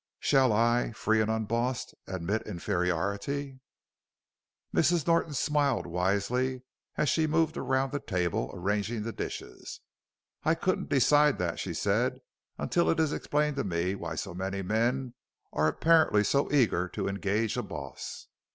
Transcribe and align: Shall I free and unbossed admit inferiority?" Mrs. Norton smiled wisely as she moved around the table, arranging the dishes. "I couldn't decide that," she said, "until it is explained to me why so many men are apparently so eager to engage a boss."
Shall 0.19 0.51
I 0.51 0.93
free 0.93 1.21
and 1.21 1.29
unbossed 1.29 1.93
admit 2.07 2.41
inferiority?" 2.47 3.59
Mrs. 4.75 5.05
Norton 5.05 5.35
smiled 5.35 5.85
wisely 5.85 6.63
as 6.95 7.07
she 7.07 7.27
moved 7.27 7.55
around 7.55 7.91
the 7.91 7.99
table, 7.99 8.49
arranging 8.51 9.03
the 9.03 9.11
dishes. 9.11 9.79
"I 10.43 10.55
couldn't 10.55 10.89
decide 10.89 11.37
that," 11.37 11.59
she 11.59 11.75
said, 11.75 12.19
"until 12.57 12.89
it 12.89 12.99
is 12.99 13.13
explained 13.13 13.57
to 13.57 13.63
me 13.63 13.93
why 13.93 14.15
so 14.15 14.33
many 14.33 14.63
men 14.63 15.13
are 15.53 15.67
apparently 15.67 16.23
so 16.23 16.51
eager 16.51 16.87
to 16.89 17.07
engage 17.07 17.55
a 17.55 17.61
boss." 17.61 18.25